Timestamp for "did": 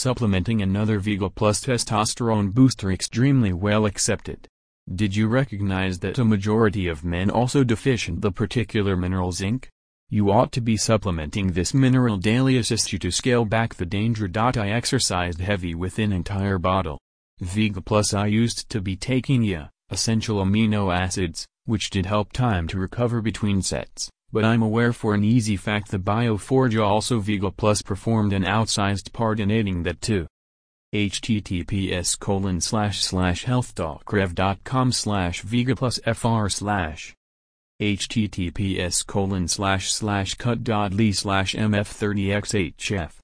4.92-5.14, 21.90-22.06